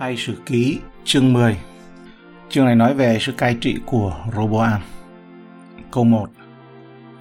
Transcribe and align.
Hai 0.00 0.16
Sử 0.16 0.34
Ký 0.46 0.78
chương 1.04 1.32
10 1.32 1.56
Chương 2.48 2.64
này 2.64 2.74
nói 2.74 2.94
về 2.94 3.18
sự 3.20 3.32
cai 3.32 3.56
trị 3.60 3.78
của 3.86 4.16
Roboam. 4.36 4.80
Câu 5.90 6.04
1 6.04 6.30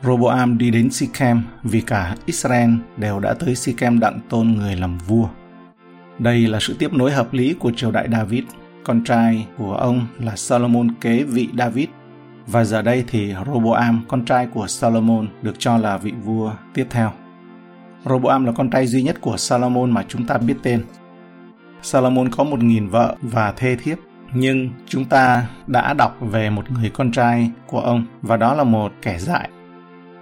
Roboam 0.03 0.57
đi 0.57 0.71
đến 0.71 0.91
Sikhem 0.91 1.41
vì 1.63 1.81
cả 1.81 2.15
Israel 2.25 2.69
đều 2.97 3.19
đã 3.19 3.33
tới 3.33 3.55
Sikhem 3.55 3.99
đặng 3.99 4.19
tôn 4.29 4.51
người 4.51 4.75
làm 4.75 4.97
vua. 4.97 5.27
Đây 6.19 6.47
là 6.47 6.59
sự 6.61 6.75
tiếp 6.79 6.93
nối 6.93 7.11
hợp 7.11 7.33
lý 7.33 7.53
của 7.53 7.71
triều 7.75 7.91
đại 7.91 8.07
David. 8.11 8.43
Con 8.83 9.03
trai 9.03 9.47
của 9.57 9.73
ông 9.73 10.07
là 10.19 10.35
Solomon 10.35 10.91
kế 11.01 11.23
vị 11.23 11.47
David 11.57 11.87
và 12.47 12.63
giờ 12.63 12.81
đây 12.81 13.03
thì 13.07 13.33
Roboam, 13.45 14.01
con 14.07 14.25
trai 14.25 14.47
của 14.47 14.67
Solomon, 14.67 15.27
được 15.41 15.55
cho 15.59 15.77
là 15.77 15.97
vị 15.97 16.13
vua 16.23 16.53
tiếp 16.73 16.87
theo. 16.89 17.11
Roboam 18.05 18.45
là 18.45 18.51
con 18.51 18.69
trai 18.69 18.87
duy 18.87 19.03
nhất 19.03 19.21
của 19.21 19.37
Solomon 19.37 19.91
mà 19.91 20.05
chúng 20.07 20.25
ta 20.25 20.37
biết 20.37 20.55
tên 20.63 20.83
salomon 21.81 22.29
có 22.29 22.43
một 22.43 22.63
nghìn 22.63 22.87
vợ 22.87 23.15
và 23.21 23.51
thê 23.51 23.75
thiếp, 23.75 23.97
nhưng 24.33 24.69
chúng 24.87 25.05
ta 25.05 25.45
đã 25.67 25.93
đọc 25.93 26.17
về 26.21 26.49
một 26.49 26.71
người 26.71 26.89
con 26.89 27.11
trai 27.11 27.51
của 27.67 27.79
ông 27.79 28.05
và 28.21 28.37
đó 28.37 28.53
là 28.53 28.63
một 28.63 28.91
kẻ 29.01 29.19
dại. 29.19 29.49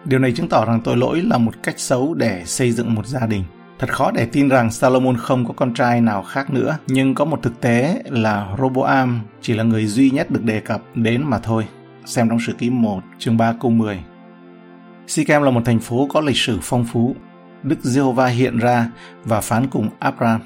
Điều 0.06 0.20
này 0.20 0.32
chứng 0.32 0.50
tỏ 0.50 0.66
rằng 0.66 0.82
tội 0.82 0.98
lỗi 0.98 1.22
là 1.22 1.38
một 1.38 1.54
cách 1.64 1.80
xấu 1.80 2.14
để 2.14 2.44
xây 2.46 2.72
dựng 2.72 2.96
một 2.96 3.06
gia 3.08 3.26
đình. 3.28 3.44
Thật 3.80 3.94
khó 3.94 4.12
để 4.12 4.26
tin 4.26 4.50
rằng 4.50 4.72
salomon 4.72 5.18
không 5.18 5.46
có 5.46 5.54
con 5.54 5.74
trai 5.74 6.02
nào 6.02 6.24
khác 6.24 6.50
nữa, 6.50 6.78
nhưng 6.88 7.16
có 7.16 7.26
một 7.26 7.44
thực 7.44 7.62
tế 7.62 8.02
là 8.06 8.56
Roboam 8.60 9.20
chỉ 9.42 9.54
là 9.54 9.64
người 9.64 9.86
duy 9.86 10.10
nhất 10.10 10.32
được 10.32 10.44
đề 10.44 10.60
cập 10.60 10.82
đến 10.96 11.24
mà 11.24 11.40
thôi. 11.40 11.68
Xem 12.06 12.30
trong 12.30 12.40
sử 12.40 12.54
ký 12.54 12.70
1, 12.70 13.02
chương 13.20 13.38
3 13.38 13.54
câu 13.62 13.72
10. 13.72 14.04
Sikem 15.08 15.44
là 15.44 15.52
một 15.52 15.62
thành 15.66 15.80
phố 15.80 16.08
có 16.14 16.22
lịch 16.22 16.38
sử 16.38 16.60
phong 16.62 16.86
phú. 16.86 17.16
Đức 17.64 17.80
Giê-hô-va 17.82 18.28
hiện 18.28 18.58
ra 18.58 18.92
và 19.24 19.42
phán 19.42 19.68
cùng 19.68 19.90
Abraham. 20.00 20.42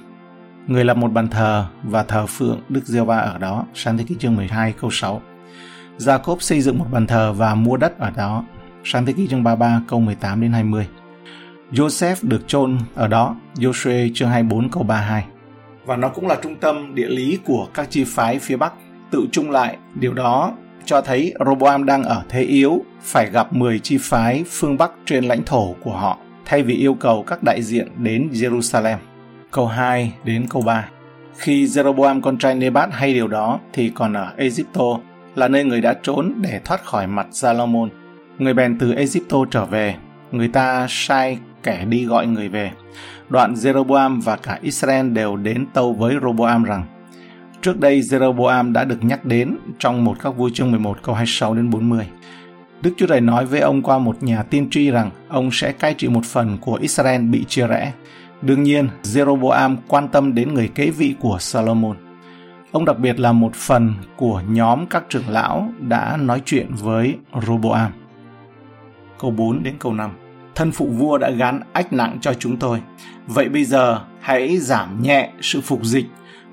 Người 0.71 0.85
lập 0.85 0.97
một 0.97 1.11
bàn 1.11 1.27
thờ 1.27 1.65
và 1.83 2.03
thờ 2.03 2.25
phượng 2.25 2.61
Đức 2.69 2.85
giê 2.85 3.01
va 3.01 3.17
ở 3.17 3.37
đó. 3.37 3.65
Sáng 3.73 3.97
thế 3.97 4.03
ký 4.07 4.15
chương 4.19 4.35
12 4.35 4.73
câu 4.81 4.89
6. 4.91 5.21
Jacob 5.97 6.39
xây 6.39 6.61
dựng 6.61 6.79
một 6.79 6.85
bàn 6.91 7.07
thờ 7.07 7.33
và 7.33 7.55
mua 7.55 7.77
đất 7.77 7.99
ở 7.99 8.11
đó. 8.11 8.43
Sáng 8.83 9.05
thế 9.05 9.13
ký 9.13 9.27
chương 9.27 9.43
33 9.43 9.81
câu 9.87 9.99
18 9.99 10.41
đến 10.41 10.51
20. 10.51 10.87
Joseph 11.71 12.15
được 12.21 12.47
chôn 12.47 12.77
ở 12.95 13.07
đó. 13.07 13.35
Joshua 13.55 14.11
chương 14.13 14.29
24 14.29 14.69
câu 14.69 14.83
32. 14.83 15.25
Và 15.85 15.95
nó 15.95 16.09
cũng 16.09 16.27
là 16.27 16.37
trung 16.43 16.55
tâm 16.55 16.95
địa 16.95 17.09
lý 17.09 17.39
của 17.45 17.67
các 17.73 17.87
chi 17.89 18.03
phái 18.07 18.39
phía 18.39 18.57
Bắc. 18.57 18.73
Tự 19.11 19.25
chung 19.31 19.51
lại, 19.51 19.77
điều 19.95 20.13
đó 20.13 20.53
cho 20.85 21.01
thấy 21.01 21.33
Roboam 21.45 21.85
đang 21.85 22.03
ở 22.03 22.23
thế 22.29 22.41
yếu, 22.41 22.81
phải 23.01 23.29
gặp 23.29 23.53
10 23.53 23.79
chi 23.79 23.97
phái 24.01 24.43
phương 24.49 24.77
Bắc 24.77 24.91
trên 25.05 25.23
lãnh 25.23 25.43
thổ 25.43 25.75
của 25.83 25.97
họ, 25.97 26.17
thay 26.45 26.63
vì 26.63 26.75
yêu 26.75 26.93
cầu 26.93 27.23
các 27.23 27.43
đại 27.43 27.61
diện 27.61 27.87
đến 27.97 28.29
Jerusalem. 28.33 28.97
Câu 29.51 29.67
2 29.67 30.13
đến 30.23 30.45
câu 30.49 30.61
3 30.61 30.89
Khi 31.37 31.65
Jeroboam 31.65 32.21
con 32.21 32.37
trai 32.37 32.55
Nebat 32.55 32.89
hay 32.91 33.13
điều 33.13 33.27
đó 33.27 33.59
thì 33.73 33.89
còn 33.89 34.13
ở 34.13 34.33
Egypto 34.37 34.83
là 35.35 35.47
nơi 35.47 35.63
người 35.63 35.81
đã 35.81 35.93
trốn 36.03 36.33
để 36.41 36.59
thoát 36.65 36.83
khỏi 36.83 37.07
mặt 37.07 37.27
Salomon. 37.31 37.89
Người 38.39 38.53
bèn 38.53 38.77
từ 38.77 38.93
Egypto 38.93 39.37
trở 39.51 39.65
về, 39.65 39.95
người 40.31 40.47
ta 40.47 40.85
sai 40.89 41.37
kẻ 41.63 41.85
đi 41.85 42.05
gọi 42.05 42.27
người 42.27 42.49
về. 42.49 42.71
Đoạn 43.29 43.53
Jeroboam 43.53 44.21
và 44.21 44.35
cả 44.35 44.59
Israel 44.61 45.09
đều 45.09 45.35
đến 45.35 45.65
tâu 45.73 45.93
với 45.93 46.15
Roboam 46.21 46.63
rằng 46.63 46.83
Trước 47.61 47.79
đây 47.79 48.01
Jeroboam 48.01 48.73
đã 48.73 48.83
được 48.83 49.03
nhắc 49.03 49.25
đến 49.25 49.57
trong 49.79 50.05
một 50.05 50.17
các 50.23 50.29
vua 50.29 50.49
chương 50.53 50.71
11 50.71 50.97
câu 51.03 51.15
26 51.15 51.53
đến 51.55 51.69
40. 51.69 52.07
Đức 52.81 52.91
Chúa 52.97 53.07
Trời 53.07 53.21
nói 53.21 53.45
với 53.45 53.59
ông 53.59 53.81
qua 53.81 53.97
một 53.97 54.23
nhà 54.23 54.43
tiên 54.43 54.69
tri 54.69 54.91
rằng 54.91 55.09
ông 55.27 55.49
sẽ 55.51 55.71
cai 55.71 55.93
trị 55.93 56.07
một 56.07 56.25
phần 56.25 56.57
của 56.61 56.75
Israel 56.81 57.21
bị 57.21 57.45
chia 57.47 57.67
rẽ. 57.67 57.93
Đương 58.41 58.63
nhiên, 58.63 58.89
Jeroboam 59.03 59.75
quan 59.87 60.07
tâm 60.07 60.35
đến 60.35 60.53
người 60.53 60.67
kế 60.67 60.89
vị 60.89 61.15
của 61.19 61.37
Solomon. 61.39 61.97
Ông 62.71 62.85
đặc 62.85 62.99
biệt 62.99 63.19
là 63.19 63.31
một 63.31 63.55
phần 63.55 63.93
của 64.15 64.41
nhóm 64.49 64.85
các 64.85 65.03
trưởng 65.09 65.29
lão 65.29 65.69
đã 65.79 66.17
nói 66.17 66.41
chuyện 66.45 66.67
với 66.73 67.15
Roboam. 67.47 67.91
Câu 69.19 69.31
4 69.31 69.63
đến 69.63 69.75
câu 69.79 69.93
5 69.93 70.11
Thân 70.55 70.71
phụ 70.71 70.87
vua 70.87 71.17
đã 71.17 71.29
gán 71.29 71.59
ách 71.73 71.93
nặng 71.93 72.17
cho 72.21 72.33
chúng 72.33 72.57
tôi. 72.57 72.81
Vậy 73.27 73.49
bây 73.49 73.63
giờ 73.63 74.01
hãy 74.19 74.57
giảm 74.57 75.01
nhẹ 75.01 75.29
sự 75.41 75.61
phục 75.61 75.83
dịch 75.83 76.05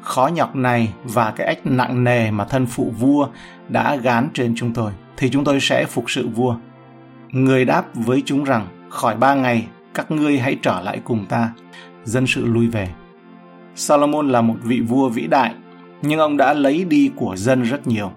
khó 0.02 0.30
nhọc 0.34 0.56
này 0.56 0.92
và 1.04 1.30
cái 1.30 1.46
ách 1.46 1.66
nặng 1.66 2.04
nề 2.04 2.30
mà 2.30 2.44
thân 2.44 2.66
phụ 2.66 2.92
vua 2.98 3.28
đã 3.68 3.96
gán 3.96 4.28
trên 4.34 4.54
chúng 4.56 4.72
tôi, 4.72 4.92
thì 5.16 5.30
chúng 5.30 5.44
tôi 5.44 5.60
sẽ 5.60 5.84
phục 5.84 6.10
sự 6.10 6.28
vua. 6.28 6.56
Người 7.30 7.64
đáp 7.64 7.84
với 7.94 8.22
chúng 8.26 8.44
rằng, 8.44 8.66
khỏi 8.88 9.16
ba 9.16 9.34
ngày, 9.34 9.66
các 9.94 10.10
ngươi 10.10 10.38
hãy 10.38 10.56
trở 10.62 10.80
lại 10.80 11.00
cùng 11.04 11.26
ta. 11.26 11.50
Dân 12.04 12.26
sự 12.26 12.46
lui 12.46 12.66
về. 12.66 12.88
Salomon 13.74 14.28
là 14.28 14.40
một 14.40 14.56
vị 14.62 14.80
vua 14.80 15.08
vĩ 15.08 15.26
đại, 15.26 15.54
nhưng 16.02 16.18
ông 16.18 16.36
đã 16.36 16.54
lấy 16.54 16.84
đi 16.84 17.10
của 17.16 17.36
dân 17.36 17.62
rất 17.62 17.86
nhiều. 17.86 18.12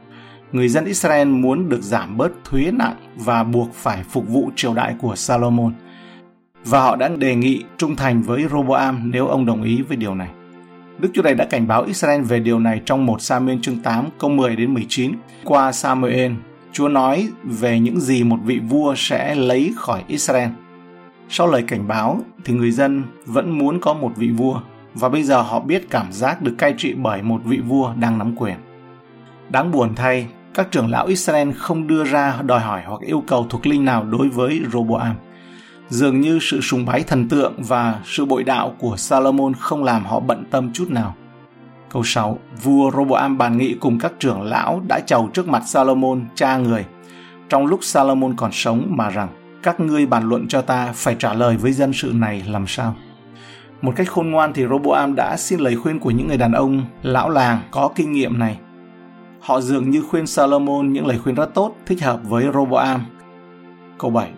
Người 0.52 0.70
dân 0.70 0.86
Israel 0.86 1.28
muốn 1.28 1.70
được 1.70 1.82
giảm 1.82 2.18
bớt 2.18 2.32
thuế 2.44 2.72
nặng 2.72 2.96
và 3.16 3.44
buộc 3.44 3.74
phải 3.74 4.04
phục 4.04 4.28
vụ 4.28 4.52
triều 4.56 4.74
đại 4.74 4.96
của 5.02 5.16
Salomon, 5.16 5.74
Và 6.66 6.82
họ 6.82 6.96
đã 6.96 7.08
đề 7.08 7.36
nghị 7.36 7.64
trung 7.78 7.96
thành 7.96 8.22
với 8.22 8.46
Roboam 8.52 9.12
nếu 9.12 9.28
ông 9.28 9.46
đồng 9.46 9.64
ý 9.64 9.82
với 9.82 9.98
điều 9.98 10.16
này. 10.16 10.30
Đức 11.00 11.10
Chúa 11.14 11.22
Trời 11.22 11.34
đã 11.34 11.46
cảnh 11.46 11.68
báo 11.68 11.84
Israel 11.84 12.22
về 12.22 12.40
điều 12.40 12.60
này 12.60 12.82
trong 12.86 13.06
một 13.06 13.22
Samuel 13.22 13.60
chương 13.62 13.80
8 13.80 14.06
câu 14.20 14.30
10 14.30 14.56
đến 14.56 14.74
19. 14.74 15.12
Qua 15.44 15.72
Samuel, 15.72 16.32
Chúa 16.72 16.88
nói 16.88 17.28
về 17.44 17.80
những 17.80 18.00
gì 18.00 18.24
một 18.24 18.38
vị 18.46 18.60
vua 18.60 18.94
sẽ 18.98 19.36
lấy 19.36 19.74
khỏi 19.76 20.04
Israel. 20.08 20.50
Sau 21.34 21.48
lời 21.48 21.64
cảnh 21.68 21.88
báo 21.88 22.20
thì 22.46 22.54
người 22.54 22.72
dân 22.72 23.04
vẫn 23.26 23.58
muốn 23.58 23.80
có 23.80 23.94
một 23.94 24.12
vị 24.16 24.30
vua 24.30 24.62
và 24.94 25.10
bây 25.10 25.24
giờ 25.24 25.42
họ 25.42 25.60
biết 25.60 25.90
cảm 25.90 26.12
giác 26.12 26.42
được 26.42 26.56
cai 26.58 26.74
trị 26.78 26.94
bởi 26.94 27.22
một 27.22 27.42
vị 27.46 27.58
vua 27.68 27.94
đang 28.00 28.18
nắm 28.18 28.36
quyền. 28.36 28.56
Đáng 29.50 29.72
buồn 29.72 29.96
thay, 29.96 30.28
các 30.54 30.72
trưởng 30.72 30.90
lão 30.90 31.06
Israel 31.06 31.52
không 31.52 31.88
đưa 31.88 32.04
ra 32.04 32.42
đòi 32.42 32.60
hỏi 32.60 32.82
hoặc 32.86 33.02
yêu 33.02 33.24
cầu 33.28 33.46
thuộc 33.50 33.68
linh 33.68 33.86
nào 33.86 34.04
đối 34.04 34.30
với 34.30 34.62
Roboam 34.72 35.16
dường 35.90 36.22
như 36.22 36.40
sự 36.42 36.62
sùng 36.62 36.86
bái 36.86 37.04
thần 37.04 37.30
tượng 37.30 37.54
và 37.58 38.02
sự 38.06 38.26
bội 38.26 38.44
đạo 38.44 38.76
của 38.80 38.98
Salomon 38.98 39.54
không 39.54 39.84
làm 39.84 40.06
họ 40.06 40.20
bận 40.20 40.44
tâm 40.52 40.74
chút 40.74 40.90
nào. 40.90 41.16
Câu 41.90 42.04
6. 42.04 42.40
Vua 42.64 42.92
Roboam 42.92 43.38
bàn 43.38 43.58
nghị 43.58 43.76
cùng 43.80 44.00
các 44.00 44.14
trưởng 44.20 44.42
lão 44.42 44.82
đã 44.88 45.00
chầu 45.00 45.30
trước 45.34 45.48
mặt 45.48 45.64
Salomon, 45.66 46.26
cha 46.36 46.58
người, 46.58 46.86
trong 47.50 47.66
lúc 47.66 47.80
Salomon 47.84 48.36
còn 48.36 48.52
sống 48.52 48.86
mà 48.90 49.10
rằng 49.10 49.28
các 49.64 49.80
ngươi 49.80 50.06
bàn 50.06 50.30
luận 50.30 50.48
cho 50.48 50.62
ta 50.62 50.92
phải 50.96 51.16
trả 51.20 51.34
lời 51.34 51.58
với 51.58 51.72
dân 51.72 51.94
sự 51.94 52.12
này 52.16 52.44
làm 52.48 52.68
sao. 52.68 52.96
Một 53.82 53.94
cách 53.96 54.10
khôn 54.10 54.32
ngoan 54.32 54.54
thì 54.54 54.68
Roboam 54.68 55.16
đã 55.16 55.38
xin 55.38 55.60
lời 55.60 55.76
khuyên 55.76 56.00
của 56.00 56.12
những 56.12 56.28
người 56.28 56.38
đàn 56.38 56.52
ông 56.52 56.86
lão 57.04 57.30
làng 57.30 57.62
có 57.72 57.90
kinh 57.96 58.12
nghiệm 58.12 58.40
này. 58.40 58.60
Họ 59.40 59.62
dường 59.62 59.90
như 59.90 60.02
khuyên 60.02 60.28
Salomon 60.28 60.94
những 60.94 61.06
lời 61.06 61.20
khuyên 61.20 61.36
rất 61.36 61.54
tốt, 61.54 61.76
thích 61.86 62.02
hợp 62.02 62.20
với 62.24 62.46
Roboam. 62.54 63.02
Câu 63.98 64.12
7 64.12 64.30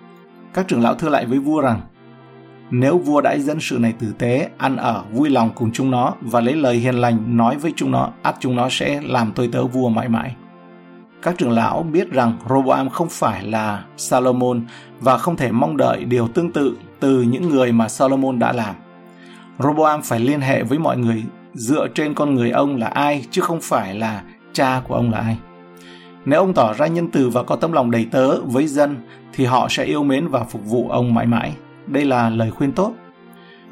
các 0.54 0.68
trưởng 0.68 0.82
lão 0.82 0.96
thưa 0.96 1.10
lại 1.10 1.26
với 1.26 1.40
vua 1.40 1.62
rằng 1.62 1.82
nếu 2.72 2.98
vua 2.98 3.22
đãi 3.22 3.42
dân 3.42 3.60
sự 3.60 3.78
này 3.80 3.94
tử 4.00 4.14
tế, 4.18 4.50
ăn 4.58 4.78
ở, 4.78 5.04
vui 5.12 5.30
lòng 5.30 5.50
cùng 5.56 5.72
chúng 5.72 5.92
nó 5.92 6.14
và 6.22 6.42
lấy 6.42 6.56
lời 6.56 6.76
hiền 6.76 6.96
lành 6.96 7.38
nói 7.38 7.58
với 7.58 7.74
chúng 7.76 7.92
nó, 7.92 8.10
ắt 8.22 8.36
chúng 8.40 8.56
nó 8.56 8.68
sẽ 8.72 9.02
làm 9.04 9.32
tôi 9.36 9.50
tớ 9.52 9.66
vua 9.66 9.90
mãi 9.90 10.10
mãi. 10.10 10.36
Các 11.24 11.38
trưởng 11.38 11.52
lão 11.52 11.84
biết 11.84 12.12
rằng 12.12 12.38
Roboam 12.50 12.90
không 12.90 13.10
phải 13.10 13.44
là 13.44 13.84
Salomon 13.98 14.62
và 15.00 15.18
không 15.18 15.36
thể 15.36 15.52
mong 15.52 15.78
đợi 15.78 16.04
điều 16.04 16.28
tương 16.28 16.52
tự 16.52 16.78
từ 17.00 17.22
những 17.22 17.50
người 17.50 17.72
mà 17.72 17.90
Salomon 17.90 18.40
đã 18.40 18.54
làm. 18.54 18.76
Roboam 19.60 20.02
phải 20.02 20.20
liên 20.20 20.42
hệ 20.42 20.64
với 20.64 20.80
mọi 20.80 20.98
người 20.98 21.24
dựa 21.54 21.88
trên 21.96 22.14
con 22.14 22.36
người 22.36 22.52
ông 22.52 22.76
là 22.76 22.88
ai, 22.88 23.26
chứ 23.32 23.42
không 23.42 23.60
phải 23.62 23.96
là 23.96 24.24
cha 24.54 24.82
của 24.88 24.96
ông 24.96 25.12
là 25.12 25.18
ai. 25.18 25.38
Nếu 26.26 26.40
ông 26.40 26.54
tỏ 26.54 26.74
ra 26.74 26.88
nhân 26.88 27.08
từ 27.12 27.30
và 27.30 27.44
có 27.44 27.56
tấm 27.56 27.72
lòng 27.72 27.92
đầy 27.92 28.08
tớ 28.12 28.42
với 28.42 28.68
dân, 28.68 28.96
thì 29.34 29.46
họ 29.46 29.68
sẽ 29.70 29.84
yêu 29.84 30.04
mến 30.04 30.28
và 30.28 30.44
phục 30.44 30.66
vụ 30.66 30.90
ông 30.90 31.14
mãi 31.14 31.26
mãi. 31.26 31.54
Đây 31.88 32.06
là 32.06 32.30
lời 32.30 32.52
khuyên 32.52 32.72
tốt. 32.72 32.94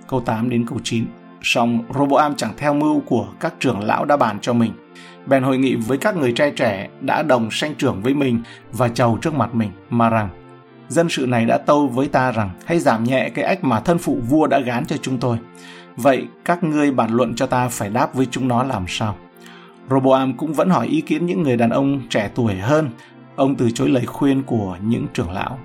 Câu 0.08 0.20
8 0.22 0.50
đến 0.50 0.66
câu 0.66 0.80
9. 0.84 1.06
Song 1.42 1.80
Roboam 1.96 2.36
chẳng 2.36 2.54
theo 2.58 2.74
mưu 2.74 3.00
của 3.00 3.28
các 3.40 3.54
trưởng 3.60 3.80
lão 3.80 4.06
đã 4.06 4.18
bàn 4.18 4.38
cho 4.42 4.54
mình. 4.54 4.72
Bèn 5.26 5.44
hội 5.44 5.58
nghị 5.58 5.76
với 5.76 5.98
các 5.98 6.16
người 6.16 6.32
trai 6.32 6.52
trẻ 6.52 6.90
đã 7.02 7.24
đồng 7.24 7.52
sanh 7.52 7.76
trưởng 7.76 8.02
với 8.02 8.14
mình 8.14 8.42
và 8.72 8.90
chầu 8.90 9.18
trước 9.22 9.34
mặt 9.34 9.56
mình 9.56 9.70
mà 9.90 10.10
rằng 10.10 10.30
dân 10.90 11.10
sự 11.10 11.26
này 11.28 11.46
đã 11.46 11.58
tâu 11.58 11.88
với 11.88 12.08
ta 12.08 12.32
rằng 12.32 12.50
hãy 12.66 12.80
giảm 12.80 13.04
nhẹ 13.04 13.30
cái 13.30 13.46
ách 13.46 13.64
mà 13.64 13.80
thân 13.80 13.98
phụ 13.98 14.20
vua 14.30 14.48
đã 14.48 14.60
gán 14.60 14.86
cho 14.86 14.98
chúng 14.98 15.18
tôi. 15.18 15.38
Vậy 15.96 16.28
các 16.46 16.64
ngươi 16.64 16.92
bàn 16.92 17.10
luận 17.14 17.36
cho 17.36 17.46
ta 17.46 17.68
phải 17.68 17.90
đáp 17.90 18.16
với 18.16 18.26
chúng 18.32 18.48
nó 18.48 18.64
làm 18.64 18.86
sao? 18.88 19.18
Roboam 19.90 20.34
cũng 20.34 20.54
vẫn 20.54 20.70
hỏi 20.70 20.88
ý 20.88 21.02
kiến 21.02 21.26
những 21.26 21.44
người 21.44 21.58
đàn 21.58 21.70
ông 21.70 22.02
trẻ 22.10 22.30
tuổi 22.36 22.56
hơn. 22.56 22.90
Ông 23.36 23.56
từ 23.56 23.72
chối 23.72 23.90
lời 23.90 24.06
khuyên 24.06 24.44
của 24.44 24.78
những 24.82 25.08
trưởng 25.14 25.32
lão. 25.32 25.60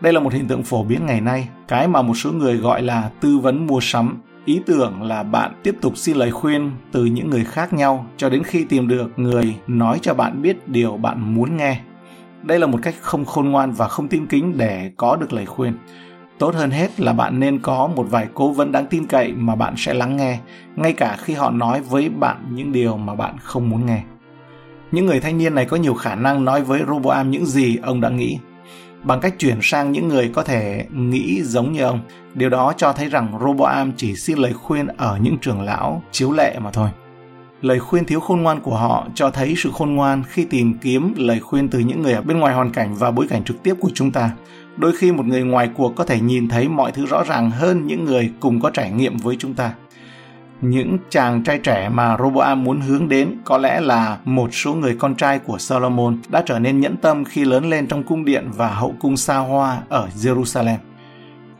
Đây 0.00 0.12
là 0.12 0.20
một 0.20 0.32
hiện 0.32 0.48
tượng 0.48 0.62
phổ 0.62 0.84
biến 0.84 1.06
ngày 1.06 1.20
nay, 1.20 1.48
cái 1.68 1.88
mà 1.88 2.02
một 2.02 2.14
số 2.14 2.32
người 2.32 2.56
gọi 2.56 2.82
là 2.82 3.10
tư 3.20 3.38
vấn 3.38 3.66
mua 3.66 3.80
sắm. 3.80 4.22
Ý 4.44 4.60
tưởng 4.66 5.02
là 5.02 5.22
bạn 5.22 5.52
tiếp 5.62 5.76
tục 5.80 5.96
xin 5.96 6.16
lời 6.16 6.30
khuyên 6.30 6.70
từ 6.92 7.04
những 7.04 7.30
người 7.30 7.44
khác 7.44 7.72
nhau 7.72 8.06
cho 8.16 8.28
đến 8.28 8.42
khi 8.42 8.64
tìm 8.64 8.88
được 8.88 9.18
người 9.18 9.56
nói 9.66 9.98
cho 10.02 10.14
bạn 10.14 10.42
biết 10.42 10.68
điều 10.68 10.96
bạn 10.96 11.34
muốn 11.34 11.56
nghe. 11.56 11.80
Đây 12.42 12.58
là 12.58 12.66
một 12.66 12.78
cách 12.82 12.94
không 13.00 13.24
khôn 13.24 13.48
ngoan 13.48 13.72
và 13.72 13.88
không 13.88 14.08
tin 14.08 14.26
kính 14.26 14.58
để 14.58 14.90
có 14.96 15.16
được 15.16 15.32
lời 15.32 15.46
khuyên. 15.46 15.72
tốt 16.38 16.54
hơn 16.54 16.70
hết 16.70 17.00
là 17.00 17.12
bạn 17.12 17.40
nên 17.40 17.58
có 17.58 17.86
một 17.86 18.06
vài 18.10 18.28
cố 18.34 18.52
vấn 18.52 18.72
đáng 18.72 18.86
tin 18.86 19.06
cậy 19.06 19.32
mà 19.32 19.54
bạn 19.54 19.74
sẽ 19.76 19.94
lắng 19.94 20.16
nghe, 20.16 20.38
ngay 20.76 20.92
cả 20.92 21.16
khi 21.20 21.34
họ 21.34 21.50
nói 21.50 21.80
với 21.80 22.08
bạn 22.08 22.36
những 22.50 22.72
điều 22.72 22.96
mà 22.96 23.14
bạn 23.14 23.36
không 23.42 23.70
muốn 23.70 23.86
nghe. 23.86 24.02
Những 24.92 25.06
người 25.06 25.20
thanh 25.20 25.38
niên 25.38 25.54
này 25.54 25.64
có 25.64 25.76
nhiều 25.76 25.94
khả 25.94 26.14
năng 26.14 26.44
nói 26.44 26.62
với 26.62 26.82
Roboam 26.88 27.30
những 27.30 27.46
gì 27.46 27.76
ông 27.82 28.00
đã 28.00 28.08
nghĩ. 28.08 28.38
Bằng 29.04 29.20
cách 29.20 29.34
chuyển 29.38 29.58
sang 29.62 29.92
những 29.92 30.08
người 30.08 30.30
có 30.34 30.42
thể 30.42 30.86
nghĩ 30.90 31.42
giống 31.42 31.72
như 31.72 31.82
ông, 31.82 32.00
điều 32.34 32.50
đó 32.50 32.72
cho 32.76 32.92
thấy 32.92 33.08
rằng 33.08 33.38
Roboam 33.40 33.92
chỉ 33.96 34.16
xin 34.16 34.38
lời 34.38 34.52
khuyên 34.52 34.86
ở 34.86 35.18
những 35.22 35.38
trưởng 35.38 35.62
lão 35.62 36.02
chiếu 36.12 36.32
lệ 36.32 36.58
mà 36.58 36.70
thôi. 36.70 36.88
Lời 37.62 37.78
khuyên 37.78 38.04
thiếu 38.04 38.20
khôn 38.20 38.42
ngoan 38.42 38.60
của 38.60 38.76
họ 38.76 39.06
cho 39.14 39.30
thấy 39.30 39.54
sự 39.56 39.70
khôn 39.72 39.94
ngoan 39.94 40.22
khi 40.28 40.44
tìm 40.44 40.78
kiếm 40.78 41.14
lời 41.16 41.40
khuyên 41.40 41.68
từ 41.68 41.78
những 41.78 42.02
người 42.02 42.12
ở 42.12 42.22
bên 42.22 42.38
ngoài 42.38 42.54
hoàn 42.54 42.70
cảnh 42.70 42.94
và 42.94 43.10
bối 43.10 43.26
cảnh 43.28 43.44
trực 43.44 43.62
tiếp 43.62 43.74
của 43.80 43.90
chúng 43.94 44.10
ta. 44.10 44.30
Đôi 44.76 44.92
khi 44.96 45.12
một 45.12 45.26
người 45.26 45.42
ngoài 45.42 45.70
cuộc 45.74 45.96
có 45.96 46.04
thể 46.04 46.20
nhìn 46.20 46.48
thấy 46.48 46.68
mọi 46.68 46.92
thứ 46.92 47.06
rõ 47.06 47.22
ràng 47.24 47.50
hơn 47.50 47.86
những 47.86 48.04
người 48.04 48.30
cùng 48.40 48.60
có 48.60 48.70
trải 48.70 48.90
nghiệm 48.90 49.16
với 49.16 49.36
chúng 49.38 49.54
ta. 49.54 49.72
Những 50.62 50.98
chàng 51.10 51.42
trai 51.44 51.58
trẻ 51.58 51.88
mà 51.88 52.16
Roboam 52.18 52.64
muốn 52.64 52.80
hướng 52.80 53.08
đến 53.08 53.36
có 53.44 53.58
lẽ 53.58 53.80
là 53.80 54.18
một 54.24 54.54
số 54.54 54.74
người 54.74 54.96
con 54.98 55.14
trai 55.14 55.38
của 55.38 55.58
Solomon 55.58 56.18
đã 56.28 56.42
trở 56.46 56.58
nên 56.58 56.80
nhẫn 56.80 56.96
tâm 56.96 57.24
khi 57.24 57.44
lớn 57.44 57.70
lên 57.70 57.86
trong 57.86 58.02
cung 58.02 58.24
điện 58.24 58.48
và 58.56 58.68
hậu 58.68 58.94
cung 59.00 59.16
xa 59.16 59.36
hoa 59.36 59.82
ở 59.88 60.08
Jerusalem. 60.16 60.76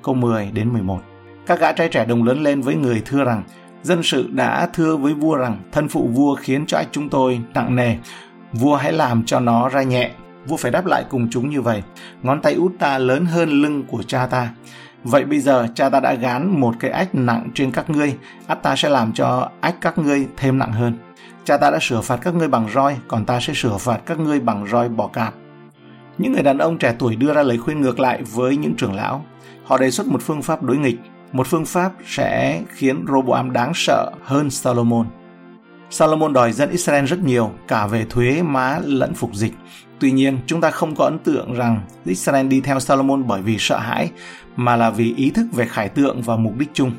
Câu 0.02 0.14
10 0.14 0.50
đến 0.54 0.72
11 0.72 1.00
Các 1.46 1.60
gã 1.60 1.72
trai 1.72 1.88
trẻ 1.88 2.04
đồng 2.04 2.24
lớn 2.24 2.42
lên 2.42 2.60
với 2.60 2.74
người 2.74 3.02
thưa 3.04 3.24
rằng, 3.24 3.42
Dân 3.82 4.02
sự 4.02 4.28
đã 4.32 4.68
thưa 4.72 4.96
với 4.96 5.14
vua 5.14 5.36
rằng, 5.36 5.62
thân 5.72 5.88
phụ 5.88 6.08
vua 6.12 6.34
khiến 6.34 6.66
cho 6.66 6.78
ách 6.78 6.88
chúng 6.92 7.08
tôi 7.08 7.40
nặng 7.54 7.76
nề. 7.76 7.96
Vua 8.52 8.76
hãy 8.76 8.92
làm 8.92 9.24
cho 9.24 9.40
nó 9.40 9.68
ra 9.68 9.82
nhẹ. 9.82 10.10
Vua 10.46 10.56
phải 10.56 10.70
đáp 10.70 10.86
lại 10.86 11.04
cùng 11.10 11.28
chúng 11.30 11.50
như 11.50 11.60
vậy. 11.60 11.82
Ngón 12.22 12.40
tay 12.40 12.54
út 12.54 12.72
ta 12.78 12.98
lớn 12.98 13.26
hơn 13.26 13.50
lưng 13.50 13.82
của 13.88 14.02
cha 14.02 14.26
ta. 14.26 14.48
Vậy 15.04 15.24
bây 15.24 15.40
giờ 15.40 15.68
cha 15.74 15.88
ta 15.88 16.00
đã 16.00 16.14
gán 16.14 16.60
một 16.60 16.74
cái 16.80 16.90
ách 16.90 17.14
nặng 17.14 17.48
trên 17.54 17.72
các 17.72 17.90
ngươi, 17.90 18.16
ắt 18.46 18.62
ta 18.62 18.76
sẽ 18.76 18.88
làm 18.88 19.12
cho 19.12 19.48
ách 19.60 19.74
các 19.80 19.98
ngươi 19.98 20.26
thêm 20.36 20.58
nặng 20.58 20.72
hơn. 20.72 20.98
Cha 21.44 21.56
ta 21.56 21.70
đã 21.70 21.78
sửa 21.80 22.00
phạt 22.00 22.16
các 22.16 22.34
ngươi 22.34 22.48
bằng 22.48 22.68
roi, 22.74 22.96
còn 23.08 23.24
ta 23.24 23.40
sẽ 23.40 23.54
sửa 23.54 23.76
phạt 23.76 24.00
các 24.06 24.18
ngươi 24.18 24.40
bằng 24.40 24.66
roi 24.66 24.88
bò 24.88 25.06
cạp. 25.06 25.34
Những 26.18 26.32
người 26.32 26.42
đàn 26.42 26.58
ông 26.58 26.78
trẻ 26.78 26.94
tuổi 26.98 27.16
đưa 27.16 27.34
ra 27.34 27.42
lời 27.42 27.58
khuyên 27.58 27.80
ngược 27.80 28.00
lại 28.00 28.22
với 28.22 28.56
những 28.56 28.74
trưởng 28.74 28.94
lão. 28.94 29.24
Họ 29.64 29.78
đề 29.78 29.90
xuất 29.90 30.06
một 30.06 30.22
phương 30.22 30.42
pháp 30.42 30.62
đối 30.62 30.76
nghịch 30.76 30.98
một 31.32 31.46
phương 31.46 31.64
pháp 31.64 31.92
sẽ 32.06 32.62
khiến 32.68 33.04
Roboam 33.08 33.52
đáng 33.52 33.72
sợ 33.74 34.10
hơn 34.22 34.50
Solomon. 34.50 35.06
Salomon 35.94 36.32
đòi 36.32 36.52
dân 36.52 36.70
Israel 36.70 37.04
rất 37.04 37.18
nhiều, 37.18 37.50
cả 37.68 37.86
về 37.86 38.04
thuế 38.10 38.42
má 38.42 38.78
lẫn 38.84 39.14
phục 39.14 39.34
dịch. 39.34 39.52
Tuy 39.98 40.12
nhiên, 40.12 40.38
chúng 40.46 40.60
ta 40.60 40.70
không 40.70 40.94
có 40.94 41.04
ấn 41.04 41.18
tượng 41.18 41.54
rằng 41.54 41.80
Israel 42.04 42.46
đi 42.46 42.60
theo 42.60 42.80
Salomon 42.80 43.26
bởi 43.26 43.42
vì 43.42 43.56
sợ 43.58 43.78
hãi, 43.78 44.10
mà 44.56 44.76
là 44.76 44.90
vì 44.90 45.14
ý 45.16 45.30
thức 45.30 45.46
về 45.52 45.66
khải 45.66 45.88
tượng 45.88 46.22
và 46.22 46.36
mục 46.36 46.58
đích 46.58 46.68
chung. 46.74 46.92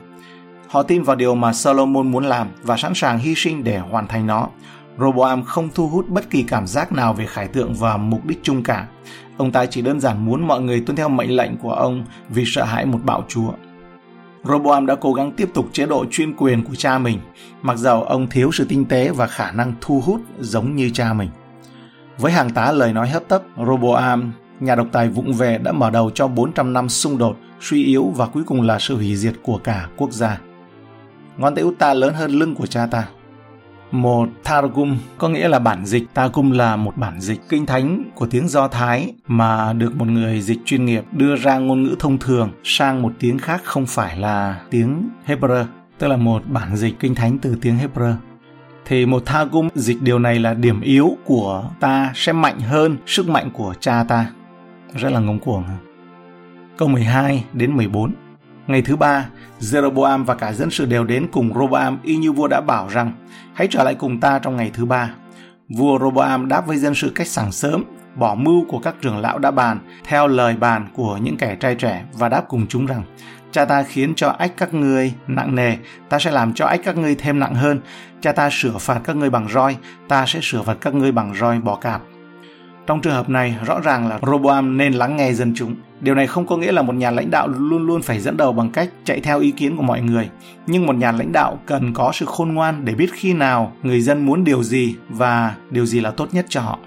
Họ 0.67 0.83
tin 0.83 1.03
vào 1.03 1.15
điều 1.15 1.35
mà 1.35 1.53
Solomon 1.53 2.11
muốn 2.11 2.25
làm 2.25 2.47
và 2.63 2.77
sẵn 2.77 2.93
sàng 2.95 3.19
hy 3.19 3.35
sinh 3.35 3.63
để 3.63 3.79
hoàn 3.79 4.07
thành 4.07 4.27
nó. 4.27 4.47
Roboam 4.99 5.43
không 5.43 5.69
thu 5.75 5.87
hút 5.87 6.09
bất 6.09 6.29
kỳ 6.29 6.43
cảm 6.43 6.67
giác 6.67 6.91
nào 6.91 7.13
về 7.13 7.25
khải 7.25 7.47
tượng 7.47 7.73
và 7.73 7.97
mục 7.97 8.25
đích 8.25 8.39
chung 8.43 8.63
cả. 8.63 8.87
Ông 9.37 9.51
ta 9.51 9.65
chỉ 9.65 9.81
đơn 9.81 9.99
giản 9.99 10.25
muốn 10.25 10.47
mọi 10.47 10.61
người 10.61 10.83
tuân 10.85 10.95
theo 10.95 11.09
mệnh 11.09 11.35
lệnh 11.35 11.57
của 11.57 11.73
ông 11.73 12.05
vì 12.29 12.43
sợ 12.45 12.63
hãi 12.63 12.85
một 12.85 12.99
bạo 13.03 13.25
chúa. 13.27 13.51
Roboam 14.43 14.85
đã 14.85 14.95
cố 14.95 15.13
gắng 15.13 15.31
tiếp 15.31 15.49
tục 15.53 15.69
chế 15.73 15.85
độ 15.85 16.05
chuyên 16.11 16.35
quyền 16.35 16.63
của 16.63 16.75
cha 16.75 16.97
mình, 16.97 17.19
mặc 17.61 17.77
dầu 17.77 18.03
ông 18.03 18.27
thiếu 18.27 18.51
sự 18.51 18.65
tinh 18.65 18.85
tế 18.85 19.09
và 19.09 19.27
khả 19.27 19.51
năng 19.51 19.73
thu 19.81 20.01
hút 20.05 20.21
giống 20.39 20.75
như 20.75 20.89
cha 20.89 21.13
mình. 21.13 21.29
Với 22.17 22.31
hàng 22.31 22.49
tá 22.49 22.71
lời 22.71 22.93
nói 22.93 23.09
hấp 23.09 23.27
tấp, 23.27 23.43
Roboam, 23.67 24.31
nhà 24.59 24.75
độc 24.75 24.87
tài 24.91 25.09
vụng 25.09 25.33
về 25.33 25.57
đã 25.57 25.71
mở 25.71 25.89
đầu 25.89 26.09
cho 26.09 26.27
400 26.27 26.73
năm 26.73 26.89
xung 26.89 27.17
đột, 27.17 27.37
suy 27.61 27.83
yếu 27.83 28.05
và 28.15 28.25
cuối 28.25 28.43
cùng 28.43 28.61
là 28.61 28.79
sự 28.79 28.95
hủy 28.95 29.15
diệt 29.15 29.33
của 29.43 29.57
cả 29.57 29.87
quốc 29.97 30.11
gia. 30.11 30.39
Ngón 31.37 31.55
tay 31.55 31.63
út 31.63 31.79
ta 31.79 31.93
lớn 31.93 32.13
hơn 32.13 32.31
lưng 32.31 32.55
của 32.55 32.65
cha 32.65 32.87
ta 32.91 33.07
một 33.93 34.29
Targum 34.43 34.97
có 35.17 35.29
nghĩa 35.29 35.47
là 35.47 35.59
bản 35.59 35.85
dịch. 35.85 36.03
Targum 36.13 36.51
là 36.51 36.75
một 36.75 36.97
bản 36.97 37.21
dịch 37.21 37.41
kinh 37.49 37.65
thánh 37.65 38.03
của 38.15 38.25
tiếng 38.25 38.47
Do 38.47 38.67
Thái 38.67 39.13
mà 39.27 39.73
được 39.73 39.95
một 39.95 40.07
người 40.07 40.41
dịch 40.41 40.59
chuyên 40.65 40.85
nghiệp 40.85 41.03
đưa 41.11 41.35
ra 41.35 41.57
ngôn 41.57 41.83
ngữ 41.83 41.95
thông 41.99 42.17
thường 42.17 42.49
sang 42.63 43.01
một 43.01 43.13
tiếng 43.19 43.37
khác 43.37 43.61
không 43.63 43.85
phải 43.85 44.17
là 44.17 44.61
tiếng 44.69 45.09
Hebrew, 45.27 45.65
tức 45.99 46.07
là 46.07 46.17
một 46.17 46.43
bản 46.47 46.75
dịch 46.75 46.99
kinh 46.99 47.15
thánh 47.15 47.37
từ 47.37 47.55
tiếng 47.61 47.77
Hebrew 47.77 48.13
thì 48.85 49.05
một 49.05 49.25
Targum 49.25 49.67
dịch 49.75 50.01
điều 50.01 50.19
này 50.19 50.39
là 50.39 50.53
điểm 50.53 50.81
yếu 50.81 51.17
của 51.25 51.69
ta 51.79 52.11
sẽ 52.15 52.33
mạnh 52.33 52.59
hơn 52.59 52.97
sức 53.05 53.29
mạnh 53.29 53.49
của 53.53 53.73
cha 53.79 54.05
ta. 54.07 54.25
Rất 54.95 55.09
là 55.11 55.19
ngông 55.19 55.39
cuồng. 55.39 55.63
Câu 56.77 56.87
12 56.87 57.45
đến 57.53 57.77
14 57.77 58.11
Ngày 58.67 58.81
thứ 58.81 58.95
ba, 58.95 59.25
Jeroboam 59.59 60.25
và 60.25 60.35
cả 60.35 60.53
dân 60.53 60.69
sự 60.71 60.85
đều 60.85 61.03
đến 61.03 61.27
cùng 61.31 61.53
Roboam 61.53 61.99
y 62.03 62.15
như 62.15 62.31
vua 62.31 62.47
đã 62.47 62.61
bảo 62.61 62.87
rằng 62.87 63.11
hãy 63.53 63.67
trở 63.71 63.83
lại 63.83 63.95
cùng 63.95 64.19
ta 64.19 64.39
trong 64.39 64.55
ngày 64.55 64.71
thứ 64.73 64.85
ba. 64.85 65.09
Vua 65.69 65.99
Roboam 65.99 66.47
đáp 66.47 66.67
với 66.67 66.77
dân 66.77 66.95
sự 66.95 67.11
cách 67.15 67.27
sáng 67.27 67.51
sớm, 67.51 67.83
bỏ 68.15 68.35
mưu 68.35 68.65
của 68.67 68.79
các 68.79 68.95
trưởng 69.01 69.17
lão 69.17 69.39
đã 69.39 69.51
bàn, 69.51 69.79
theo 70.03 70.27
lời 70.27 70.55
bàn 70.55 70.87
của 70.93 71.17
những 71.17 71.37
kẻ 71.37 71.55
trai 71.55 71.75
trẻ 71.75 72.05
và 72.13 72.29
đáp 72.29 72.45
cùng 72.47 72.67
chúng 72.67 72.85
rằng 72.85 73.03
Cha 73.53 73.65
ta 73.65 73.83
khiến 73.83 74.13
cho 74.15 74.29
ách 74.29 74.51
các 74.57 74.73
ngươi 74.73 75.13
nặng 75.27 75.55
nề, 75.55 75.75
ta 76.09 76.19
sẽ 76.19 76.31
làm 76.31 76.53
cho 76.53 76.65
ách 76.65 76.79
các 76.83 76.97
ngươi 76.97 77.15
thêm 77.15 77.39
nặng 77.39 77.55
hơn. 77.55 77.81
Cha 78.21 78.31
ta 78.31 78.49
sửa 78.51 78.77
phạt 78.77 78.99
các 79.03 79.15
ngươi 79.15 79.29
bằng 79.29 79.47
roi, 79.49 79.77
ta 80.07 80.25
sẽ 80.27 80.39
sửa 80.43 80.61
phạt 80.61 80.77
các 80.81 80.93
ngươi 80.93 81.11
bằng 81.11 81.35
roi 81.39 81.59
bò 81.59 81.75
cạp. 81.75 82.01
Trong 82.87 83.01
trường 83.01 83.13
hợp 83.13 83.29
này, 83.29 83.55
rõ 83.65 83.79
ràng 83.79 84.07
là 84.07 84.19
Roboam 84.27 84.77
nên 84.77 84.93
lắng 84.93 85.17
nghe 85.17 85.33
dân 85.33 85.53
chúng. 85.55 85.75
Điều 86.01 86.15
này 86.15 86.27
không 86.27 86.47
có 86.47 86.57
nghĩa 86.57 86.71
là 86.71 86.81
một 86.81 86.95
nhà 86.95 87.11
lãnh 87.11 87.31
đạo 87.31 87.47
luôn 87.47 87.85
luôn 87.87 88.01
phải 88.01 88.19
dẫn 88.19 88.37
đầu 88.37 88.53
bằng 88.53 88.69
cách 88.69 88.89
chạy 89.03 89.19
theo 89.19 89.39
ý 89.39 89.51
kiến 89.51 89.77
của 89.77 89.83
mọi 89.83 90.01
người, 90.01 90.29
nhưng 90.67 90.85
một 90.85 90.95
nhà 90.95 91.11
lãnh 91.11 91.31
đạo 91.31 91.59
cần 91.65 91.93
có 91.93 92.11
sự 92.13 92.25
khôn 92.25 92.53
ngoan 92.53 92.85
để 92.85 92.95
biết 92.95 93.09
khi 93.13 93.33
nào 93.33 93.71
người 93.83 94.01
dân 94.01 94.25
muốn 94.25 94.43
điều 94.43 94.63
gì 94.63 94.95
và 95.09 95.55
điều 95.69 95.85
gì 95.85 95.99
là 95.99 96.11
tốt 96.11 96.27
nhất 96.31 96.45
cho 96.49 96.61
họ. 96.61 96.79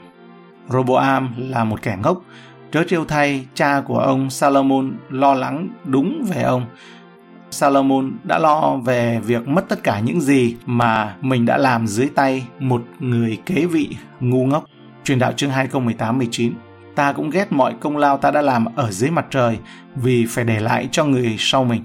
Roboam 0.68 1.34
là 1.38 1.64
một 1.64 1.82
kẻ 1.82 1.98
ngốc, 2.02 2.22
trớ 2.72 2.84
trêu 2.88 3.04
thay 3.04 3.46
cha 3.54 3.80
của 3.80 3.98
ông 3.98 4.30
Salomon 4.30 4.92
lo 5.10 5.34
lắng 5.34 5.68
đúng 5.84 6.24
về 6.34 6.42
ông. 6.42 6.66
Salomon 7.50 8.12
đã 8.24 8.38
lo 8.38 8.76
về 8.84 9.20
việc 9.26 9.48
mất 9.48 9.68
tất 9.68 9.82
cả 9.82 10.00
những 10.00 10.20
gì 10.20 10.56
mà 10.66 11.16
mình 11.20 11.46
đã 11.46 11.56
làm 11.56 11.86
dưới 11.86 12.08
tay 12.14 12.46
một 12.60 12.82
người 13.00 13.38
kế 13.46 13.66
vị 13.66 13.96
ngu 14.20 14.46
ngốc. 14.46 14.64
Truyền 15.06 15.18
đạo 15.18 15.32
chương 15.32 15.50
2 15.50 15.66
câu 15.66 15.80
18 15.80 16.18
19 16.18 16.52
Ta 16.94 17.12
cũng 17.12 17.30
ghét 17.30 17.52
mọi 17.52 17.74
công 17.80 17.96
lao 17.96 18.18
ta 18.18 18.30
đã 18.30 18.42
làm 18.42 18.64
ở 18.74 18.90
dưới 18.90 19.10
mặt 19.10 19.26
trời 19.30 19.58
vì 19.94 20.26
phải 20.26 20.44
để 20.44 20.60
lại 20.60 20.88
cho 20.92 21.04
người 21.04 21.36
sau 21.38 21.64
mình. 21.64 21.84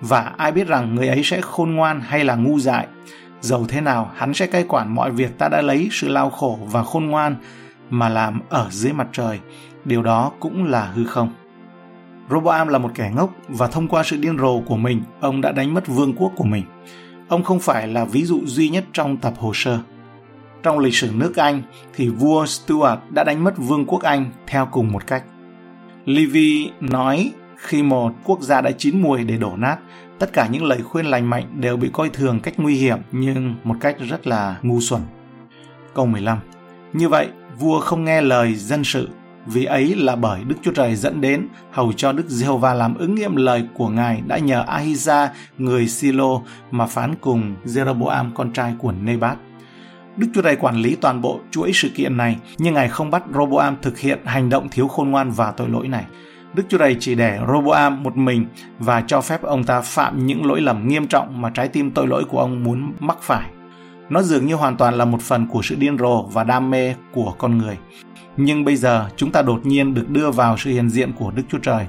Và 0.00 0.32
ai 0.36 0.52
biết 0.52 0.68
rằng 0.68 0.94
người 0.94 1.08
ấy 1.08 1.22
sẽ 1.24 1.40
khôn 1.40 1.74
ngoan 1.74 2.00
hay 2.00 2.24
là 2.24 2.34
ngu 2.34 2.58
dại. 2.58 2.86
Dầu 3.40 3.66
thế 3.68 3.80
nào, 3.80 4.10
hắn 4.14 4.34
sẽ 4.34 4.46
cai 4.46 4.64
quản 4.68 4.94
mọi 4.94 5.10
việc 5.10 5.38
ta 5.38 5.48
đã 5.48 5.62
lấy 5.62 5.88
sự 5.90 6.08
lao 6.08 6.30
khổ 6.30 6.58
và 6.62 6.82
khôn 6.82 7.06
ngoan 7.06 7.36
mà 7.90 8.08
làm 8.08 8.40
ở 8.48 8.68
dưới 8.70 8.92
mặt 8.92 9.08
trời. 9.12 9.38
Điều 9.84 10.02
đó 10.02 10.32
cũng 10.40 10.64
là 10.64 10.84
hư 10.84 11.04
không. 11.04 11.32
Roboam 12.30 12.68
là 12.68 12.78
một 12.78 12.90
kẻ 12.94 13.12
ngốc 13.16 13.30
và 13.48 13.66
thông 13.66 13.88
qua 13.88 14.02
sự 14.02 14.16
điên 14.16 14.38
rồ 14.38 14.60
của 14.60 14.76
mình, 14.76 15.02
ông 15.20 15.40
đã 15.40 15.52
đánh 15.52 15.74
mất 15.74 15.86
vương 15.86 16.14
quốc 16.14 16.32
của 16.36 16.44
mình. 16.44 16.64
Ông 17.28 17.42
không 17.42 17.60
phải 17.60 17.88
là 17.88 18.04
ví 18.04 18.24
dụ 18.24 18.40
duy 18.44 18.68
nhất 18.68 18.84
trong 18.92 19.16
tập 19.16 19.34
hồ 19.38 19.52
sơ. 19.54 19.78
Trong 20.62 20.78
lịch 20.78 20.94
sử 20.94 21.10
nước 21.14 21.36
Anh 21.36 21.62
thì 21.94 22.08
vua 22.08 22.46
Stuart 22.46 23.00
đã 23.10 23.24
đánh 23.24 23.44
mất 23.44 23.54
vương 23.58 23.84
quốc 23.86 24.02
Anh 24.02 24.30
theo 24.46 24.68
cùng 24.72 24.92
một 24.92 25.06
cách. 25.06 25.24
Livy 26.04 26.70
nói 26.80 27.32
khi 27.56 27.82
một 27.82 28.12
quốc 28.24 28.40
gia 28.40 28.60
đã 28.60 28.70
chín 28.70 29.02
mùi 29.02 29.24
để 29.24 29.36
đổ 29.36 29.56
nát, 29.56 29.76
tất 30.18 30.32
cả 30.32 30.48
những 30.50 30.64
lời 30.64 30.82
khuyên 30.82 31.06
lành 31.06 31.30
mạnh 31.30 31.44
đều 31.60 31.76
bị 31.76 31.90
coi 31.92 32.08
thường 32.08 32.40
cách 32.40 32.54
nguy 32.56 32.74
hiểm 32.74 32.98
nhưng 33.12 33.54
một 33.64 33.74
cách 33.80 33.96
rất 34.08 34.26
là 34.26 34.56
ngu 34.62 34.80
xuẩn. 34.80 35.02
Câu 35.94 36.06
15 36.06 36.38
Như 36.92 37.08
vậy, 37.08 37.28
vua 37.58 37.80
không 37.80 38.04
nghe 38.04 38.20
lời 38.20 38.54
dân 38.54 38.84
sự 38.84 39.08
vì 39.46 39.64
ấy 39.64 39.94
là 39.94 40.16
bởi 40.16 40.44
Đức 40.44 40.56
Chúa 40.62 40.72
Trời 40.72 40.94
dẫn 40.94 41.20
đến 41.20 41.48
hầu 41.70 41.92
cho 41.92 42.12
Đức 42.12 42.28
Giê-hô-va 42.28 42.74
làm 42.74 42.94
ứng 42.94 43.14
nghiệm 43.14 43.36
lời 43.36 43.64
của 43.74 43.88
Ngài 43.88 44.22
đã 44.26 44.38
nhờ 44.38 44.64
Ahiza 44.68 45.28
người 45.58 45.88
Silo 45.88 46.40
mà 46.70 46.86
phán 46.86 47.14
cùng 47.20 47.54
Jeroboam 47.64 48.30
con 48.34 48.52
trai 48.52 48.74
của 48.78 48.92
Nebat. 48.92 49.38
Đức 50.16 50.26
Chúa 50.34 50.42
Trời 50.42 50.56
quản 50.56 50.76
lý 50.76 50.96
toàn 51.00 51.20
bộ 51.20 51.40
chuỗi 51.50 51.72
sự 51.74 51.88
kiện 51.88 52.16
này, 52.16 52.36
nhưng 52.58 52.74
Ngài 52.74 52.88
không 52.88 53.10
bắt 53.10 53.22
Roboam 53.34 53.76
thực 53.82 53.98
hiện 53.98 54.18
hành 54.24 54.48
động 54.48 54.68
thiếu 54.68 54.88
khôn 54.88 55.10
ngoan 55.10 55.30
và 55.30 55.52
tội 55.52 55.68
lỗi 55.68 55.88
này. 55.88 56.04
Đức 56.54 56.62
Chúa 56.68 56.78
Trời 56.78 56.96
chỉ 57.00 57.14
để 57.14 57.38
Roboam 57.48 58.02
một 58.02 58.16
mình 58.16 58.46
và 58.78 59.04
cho 59.06 59.20
phép 59.20 59.42
ông 59.42 59.64
ta 59.64 59.80
phạm 59.80 60.26
những 60.26 60.46
lỗi 60.46 60.60
lầm 60.60 60.88
nghiêm 60.88 61.06
trọng 61.06 61.40
mà 61.42 61.50
trái 61.50 61.68
tim 61.68 61.90
tội 61.90 62.06
lỗi 62.06 62.24
của 62.24 62.38
ông 62.38 62.64
muốn 62.64 62.92
mắc 63.00 63.18
phải. 63.22 63.50
Nó 64.10 64.22
dường 64.22 64.46
như 64.46 64.54
hoàn 64.54 64.76
toàn 64.76 64.94
là 64.94 65.04
một 65.04 65.22
phần 65.22 65.46
của 65.46 65.62
sự 65.62 65.74
điên 65.74 65.98
rồ 65.98 66.22
và 66.22 66.44
đam 66.44 66.70
mê 66.70 66.94
của 67.12 67.34
con 67.38 67.58
người. 67.58 67.78
Nhưng 68.36 68.64
bây 68.64 68.76
giờ 68.76 69.08
chúng 69.16 69.32
ta 69.32 69.42
đột 69.42 69.66
nhiên 69.66 69.94
được 69.94 70.10
đưa 70.10 70.30
vào 70.30 70.56
sự 70.58 70.70
hiện 70.70 70.90
diện 70.90 71.12
của 71.12 71.30
Đức 71.30 71.42
Chúa 71.48 71.58
Trời 71.58 71.86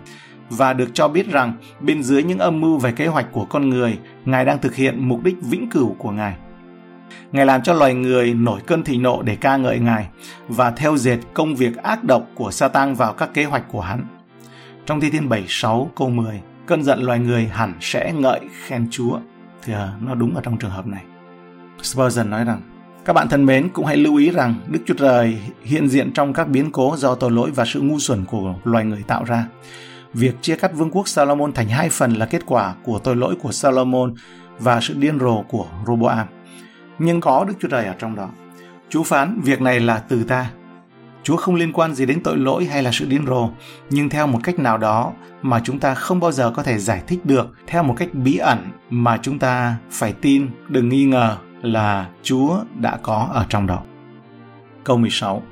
và 0.49 0.73
được 0.73 0.89
cho 0.93 1.07
biết 1.07 1.31
rằng 1.31 1.53
bên 1.79 2.03
dưới 2.03 2.23
những 2.23 2.39
âm 2.39 2.61
mưu 2.61 2.77
về 2.77 2.91
kế 2.91 3.07
hoạch 3.07 3.31
của 3.31 3.45
con 3.45 3.69
người, 3.69 3.97
Ngài 4.25 4.45
đang 4.45 4.61
thực 4.61 4.75
hiện 4.75 5.07
mục 5.09 5.23
đích 5.23 5.35
vĩnh 5.41 5.69
cửu 5.69 5.95
của 5.97 6.11
Ngài. 6.11 6.35
Ngài 7.33 7.45
làm 7.45 7.61
cho 7.63 7.73
loài 7.73 7.93
người 7.93 8.33
nổi 8.33 8.61
cơn 8.67 8.83
thịnh 8.83 9.01
nộ 9.01 9.21
để 9.21 9.35
ca 9.35 9.57
ngợi 9.57 9.79
Ngài 9.79 10.07
và 10.47 10.71
theo 10.71 10.97
dệt 10.97 11.17
công 11.33 11.55
việc 11.55 11.77
ác 11.77 12.03
độc 12.03 12.27
của 12.35 12.51
Satan 12.51 12.95
vào 12.95 13.13
các 13.13 13.33
kế 13.33 13.43
hoạch 13.43 13.63
của 13.71 13.81
hắn. 13.81 14.05
Trong 14.85 14.99
Thi 14.99 15.09
Thiên 15.09 15.29
76 15.29 15.91
câu 15.95 16.09
10, 16.09 16.41
cơn 16.65 16.83
giận 16.83 17.01
loài 17.01 17.19
người 17.19 17.45
hẳn 17.45 17.73
sẽ 17.81 18.13
ngợi 18.15 18.39
khen 18.65 18.87
Chúa. 18.91 19.19
Thì 19.63 19.73
à, 19.73 19.93
nó 20.01 20.15
đúng 20.15 20.35
ở 20.35 20.41
trong 20.41 20.57
trường 20.57 20.71
hợp 20.71 20.87
này. 20.87 21.03
Spurgeon 21.81 22.29
nói 22.29 22.43
rằng, 22.43 22.61
các 23.05 23.13
bạn 23.13 23.29
thân 23.29 23.45
mến 23.45 23.69
cũng 23.69 23.85
hãy 23.85 23.97
lưu 23.97 24.15
ý 24.15 24.31
rằng 24.31 24.55
Đức 24.67 24.79
Chúa 24.85 24.93
Trời 24.93 25.37
hiện 25.63 25.89
diện 25.89 26.11
trong 26.13 26.33
các 26.33 26.47
biến 26.47 26.71
cố 26.71 26.95
do 26.97 27.15
tội 27.15 27.31
lỗi 27.31 27.51
và 27.55 27.65
sự 27.65 27.81
ngu 27.81 27.99
xuẩn 27.99 28.25
của 28.25 28.55
loài 28.63 28.85
người 28.85 29.03
tạo 29.07 29.23
ra. 29.23 29.45
Việc 30.13 30.35
chia 30.41 30.55
cắt 30.55 30.71
vương 30.73 30.91
quốc 30.91 31.07
Salomon 31.07 31.51
thành 31.51 31.67
hai 31.67 31.89
phần 31.89 32.13
là 32.13 32.25
kết 32.25 32.45
quả 32.45 32.73
của 32.83 32.99
tội 32.99 33.15
lỗi 33.15 33.35
của 33.41 33.51
Salomon 33.51 34.13
và 34.59 34.81
sự 34.81 34.93
điên 34.93 35.19
rồ 35.19 35.41
của 35.41 35.65
Roboam. 35.87 36.27
Nhưng 37.03 37.21
có 37.21 37.45
Đức 37.47 37.53
Chúa 37.59 37.67
Trời 37.67 37.85
ở 37.85 37.93
trong 37.99 38.15
đó. 38.15 38.29
Chúa 38.89 39.03
phán 39.03 39.41
việc 39.41 39.61
này 39.61 39.79
là 39.79 39.97
từ 39.97 40.23
ta. 40.23 40.49
Chúa 41.23 41.37
không 41.37 41.55
liên 41.55 41.73
quan 41.73 41.95
gì 41.95 42.05
đến 42.05 42.23
tội 42.23 42.37
lỗi 42.37 42.65
hay 42.65 42.83
là 42.83 42.91
sự 42.93 43.05
điên 43.05 43.25
rồ, 43.27 43.49
nhưng 43.89 44.09
theo 44.09 44.27
một 44.27 44.39
cách 44.43 44.59
nào 44.59 44.77
đó 44.77 45.11
mà 45.41 45.61
chúng 45.63 45.79
ta 45.79 45.93
không 45.93 46.19
bao 46.19 46.31
giờ 46.31 46.51
có 46.55 46.63
thể 46.63 46.77
giải 46.77 47.01
thích 47.07 47.25
được, 47.25 47.47
theo 47.67 47.83
một 47.83 47.95
cách 47.97 48.13
bí 48.13 48.37
ẩn 48.37 48.71
mà 48.89 49.17
chúng 49.21 49.39
ta 49.39 49.75
phải 49.91 50.13
tin, 50.13 50.49
đừng 50.69 50.89
nghi 50.89 51.05
ngờ 51.05 51.37
là 51.61 52.07
Chúa 52.23 52.59
đã 52.79 52.97
có 53.01 53.29
ở 53.33 53.45
trong 53.49 53.67
đó. 53.67 53.81
Câu 54.83 54.97
16 54.97 55.43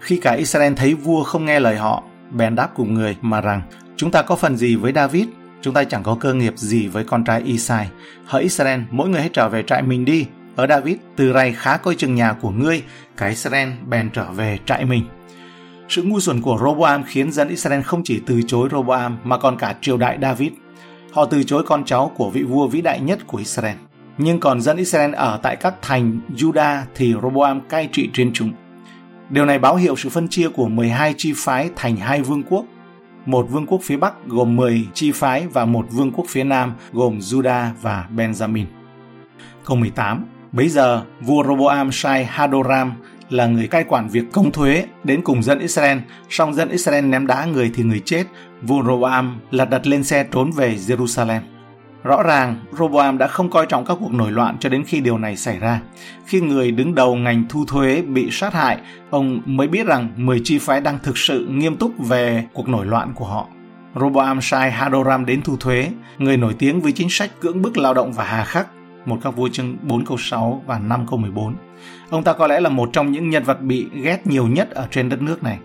Khi 0.00 0.16
cả 0.16 0.32
Israel 0.32 0.72
thấy 0.74 0.94
vua 0.94 1.22
không 1.22 1.44
nghe 1.44 1.60
lời 1.60 1.76
họ, 1.76 2.02
bèn 2.30 2.54
đáp 2.54 2.68
cùng 2.74 2.94
người 2.94 3.16
mà 3.20 3.40
rằng 3.40 3.62
Chúng 3.96 4.10
ta 4.10 4.22
có 4.22 4.36
phần 4.36 4.56
gì 4.56 4.76
với 4.76 4.92
David? 4.92 5.26
Chúng 5.60 5.74
ta 5.74 5.84
chẳng 5.84 6.02
có 6.02 6.16
cơ 6.20 6.34
nghiệp 6.34 6.52
gì 6.56 6.88
với 6.88 7.04
con 7.04 7.24
trai 7.24 7.42
Isai. 7.42 7.88
Hỡi 8.26 8.42
Israel, 8.42 8.80
mỗi 8.90 9.08
người 9.08 9.20
hãy 9.20 9.30
trở 9.32 9.48
về 9.48 9.62
trại 9.62 9.82
mình 9.82 10.04
đi. 10.04 10.26
Ở 10.58 10.66
David, 10.66 10.96
từ 11.16 11.32
ray 11.32 11.52
khá 11.52 11.76
coi 11.76 11.94
chừng 11.94 12.14
nhà 12.14 12.32
của 12.32 12.50
ngươi, 12.50 12.82
cả 13.16 13.26
Israel 13.26 13.68
bèn 13.88 14.10
trở 14.10 14.32
về 14.32 14.58
trại 14.66 14.84
mình. 14.84 15.04
Sự 15.88 16.02
ngu 16.02 16.20
xuẩn 16.20 16.42
của 16.42 16.58
Roboam 16.64 17.04
khiến 17.04 17.32
dân 17.32 17.48
Israel 17.48 17.82
không 17.82 18.02
chỉ 18.04 18.20
từ 18.26 18.42
chối 18.46 18.68
Roboam 18.72 19.18
mà 19.24 19.38
còn 19.38 19.56
cả 19.58 19.74
triều 19.80 19.96
đại 19.96 20.18
David. 20.22 20.52
Họ 21.12 21.24
từ 21.24 21.42
chối 21.42 21.62
con 21.66 21.84
cháu 21.84 22.12
của 22.16 22.30
vị 22.30 22.42
vua 22.42 22.68
vĩ 22.68 22.80
đại 22.80 23.00
nhất 23.00 23.18
của 23.26 23.38
Israel. 23.38 23.76
Nhưng 24.18 24.40
còn 24.40 24.60
dân 24.60 24.76
Israel 24.76 25.14
ở 25.14 25.40
tại 25.42 25.56
các 25.56 25.74
thành 25.82 26.20
Judah 26.36 26.82
thì 26.94 27.14
Roboam 27.22 27.60
cai 27.60 27.88
trị 27.92 28.10
trên 28.12 28.32
chúng. 28.32 28.52
Điều 29.30 29.44
này 29.44 29.58
báo 29.58 29.76
hiệu 29.76 29.96
sự 29.96 30.08
phân 30.08 30.28
chia 30.28 30.48
của 30.48 30.68
12 30.68 31.14
chi 31.16 31.32
phái 31.36 31.70
thành 31.76 31.96
hai 31.96 32.22
vương 32.22 32.42
quốc 32.42 32.64
một 33.26 33.46
vương 33.50 33.66
quốc 33.66 33.80
phía 33.82 33.96
Bắc 33.96 34.26
gồm 34.26 34.56
10 34.56 34.86
chi 34.94 35.12
phái 35.12 35.46
và 35.46 35.64
một 35.64 35.86
vương 35.90 36.12
quốc 36.12 36.24
phía 36.28 36.44
Nam 36.44 36.74
gồm 36.92 37.18
Judah 37.18 37.70
và 37.82 38.08
Benjamin. 38.16 38.64
Câu 39.64 39.76
18 39.76 40.24
Bấy 40.52 40.68
giờ, 40.68 41.02
vua 41.20 41.44
Roboam 41.44 41.92
sai 41.92 42.24
Hadoram 42.24 42.92
là 43.30 43.46
người 43.46 43.66
cai 43.66 43.84
quản 43.84 44.08
việc 44.08 44.24
công 44.32 44.52
thuế 44.52 44.84
đến 45.04 45.22
cùng 45.22 45.42
dân 45.42 45.58
Israel, 45.58 45.98
song 46.30 46.54
dân 46.54 46.68
Israel 46.68 47.04
ném 47.04 47.26
đá 47.26 47.44
người 47.44 47.70
thì 47.74 47.82
người 47.82 48.02
chết, 48.04 48.24
vua 48.62 48.82
Roboam 48.82 49.40
lật 49.50 49.70
đặt 49.70 49.86
lên 49.86 50.04
xe 50.04 50.26
trốn 50.32 50.50
về 50.50 50.74
Jerusalem. 50.74 51.40
Rõ 52.04 52.22
ràng, 52.22 52.56
Roboam 52.78 53.18
đã 53.18 53.26
không 53.26 53.50
coi 53.50 53.66
trọng 53.66 53.84
các 53.84 53.96
cuộc 54.00 54.12
nổi 54.12 54.32
loạn 54.32 54.56
cho 54.60 54.68
đến 54.68 54.84
khi 54.84 55.00
điều 55.00 55.18
này 55.18 55.36
xảy 55.36 55.58
ra. 55.58 55.80
Khi 56.26 56.40
người 56.40 56.70
đứng 56.70 56.94
đầu 56.94 57.16
ngành 57.16 57.44
thu 57.48 57.64
thuế 57.64 58.02
bị 58.02 58.28
sát 58.30 58.54
hại, 58.54 58.78
ông 59.10 59.40
mới 59.46 59.68
biết 59.68 59.86
rằng 59.86 60.08
10 60.16 60.40
chi 60.44 60.58
phái 60.58 60.80
đang 60.80 60.98
thực 61.02 61.18
sự 61.18 61.46
nghiêm 61.50 61.76
túc 61.76 61.92
về 61.98 62.44
cuộc 62.52 62.68
nổi 62.68 62.86
loạn 62.86 63.12
của 63.14 63.24
họ. 63.24 63.46
Roboam 64.00 64.40
sai 64.42 64.70
Hadoram 64.70 65.26
đến 65.26 65.42
thu 65.42 65.56
thuế, 65.56 65.90
người 66.18 66.36
nổi 66.36 66.54
tiếng 66.58 66.80
với 66.80 66.92
chính 66.92 67.10
sách 67.10 67.30
cưỡng 67.40 67.62
bức 67.62 67.78
lao 67.78 67.94
động 67.94 68.12
và 68.12 68.24
hà 68.24 68.44
khắc, 68.44 68.66
một 69.08 69.18
các 69.22 69.36
vua 69.36 69.48
chương 69.48 69.76
4 69.82 70.04
câu 70.04 70.16
6 70.18 70.62
và 70.66 70.78
5 70.78 71.06
câu 71.10 71.18
14. 71.18 71.54
Ông 72.10 72.24
ta 72.24 72.32
có 72.32 72.46
lẽ 72.46 72.60
là 72.60 72.68
một 72.68 72.90
trong 72.92 73.12
những 73.12 73.30
nhân 73.30 73.44
vật 73.44 73.62
bị 73.62 73.86
ghét 74.02 74.26
nhiều 74.26 74.48
nhất 74.48 74.70
ở 74.70 74.86
trên 74.90 75.08
đất 75.08 75.22
nước 75.22 75.42
này, 75.42 75.58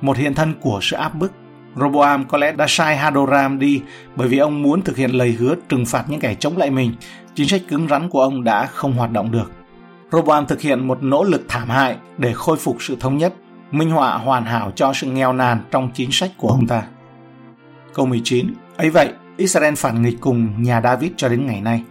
một 0.00 0.16
hiện 0.16 0.34
thân 0.34 0.54
của 0.60 0.78
sự 0.82 0.96
áp 0.96 1.14
bức 1.14 1.32
Roboam 1.80 2.24
có 2.24 2.38
lẽ 2.38 2.52
đã 2.52 2.66
sai 2.68 2.96
Hadoram 2.96 3.58
đi 3.58 3.82
bởi 4.16 4.28
vì 4.28 4.38
ông 4.38 4.62
muốn 4.62 4.82
thực 4.82 4.96
hiện 4.96 5.10
lời 5.10 5.32
hứa 5.32 5.54
trừng 5.68 5.86
phạt 5.86 6.04
những 6.08 6.20
kẻ 6.20 6.34
chống 6.34 6.56
lại 6.56 6.70
mình. 6.70 6.92
Chính 7.34 7.48
sách 7.48 7.62
cứng 7.68 7.88
rắn 7.88 8.08
của 8.08 8.20
ông 8.20 8.44
đã 8.44 8.66
không 8.66 8.92
hoạt 8.92 9.10
động 9.10 9.30
được. 9.30 9.52
Roboam 10.12 10.46
thực 10.46 10.60
hiện 10.60 10.88
một 10.88 11.02
nỗ 11.02 11.24
lực 11.24 11.44
thảm 11.48 11.68
hại 11.68 11.96
để 12.18 12.32
khôi 12.32 12.56
phục 12.56 12.76
sự 12.80 12.96
thống 13.00 13.18
nhất, 13.18 13.34
minh 13.70 13.90
họa 13.90 14.16
hoàn 14.16 14.44
hảo 14.44 14.70
cho 14.76 14.92
sự 14.92 15.06
nghèo 15.06 15.32
nàn 15.32 15.58
trong 15.70 15.90
chính 15.94 16.12
sách 16.12 16.30
của 16.36 16.48
ông 16.48 16.66
ta. 16.66 16.82
Câu 17.94 18.06
19 18.06 18.46
ấy 18.76 18.90
vậy, 18.90 19.12
Israel 19.36 19.74
phản 19.74 20.02
nghịch 20.02 20.16
cùng 20.20 20.62
nhà 20.62 20.80
David 20.80 21.10
cho 21.16 21.28
đến 21.28 21.46
ngày 21.46 21.60
nay. 21.60 21.82